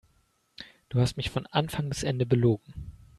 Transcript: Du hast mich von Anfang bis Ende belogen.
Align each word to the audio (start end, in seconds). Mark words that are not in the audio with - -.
Du 0.89 0.99
hast 0.99 1.15
mich 1.15 1.29
von 1.29 1.45
Anfang 1.45 1.87
bis 1.87 2.01
Ende 2.01 2.25
belogen. 2.25 2.73